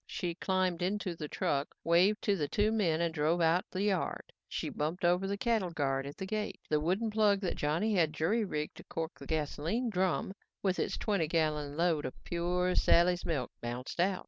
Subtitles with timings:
[0.07, 4.23] She climbed into the truck, waved to the two men and drove out the yard.
[4.29, 7.93] As she bumped over the cattle guard at the gate, the wooden plug that Johnny
[7.93, 10.33] had jury rigged to cork the gasoline drum
[10.63, 14.19] with its twenty gallon load of pure Sally's milk, bounced out.